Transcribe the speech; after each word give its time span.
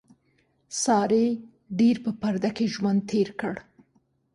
سارې 0.83 1.25
ډېر 1.79 1.95
په 2.05 2.11
پرده 2.21 2.49
کې 2.57 2.65
ژوند 2.73 3.01
تېر 3.09 3.29
کړ. 3.39 3.55